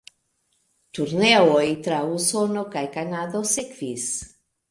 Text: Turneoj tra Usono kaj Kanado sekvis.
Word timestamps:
Turneoj 0.99 1.67
tra 1.89 1.99
Usono 2.15 2.65
kaj 2.77 2.83
Kanado 2.97 3.45
sekvis. 3.53 4.09